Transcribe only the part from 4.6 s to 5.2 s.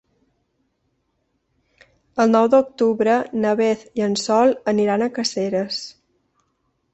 aniran a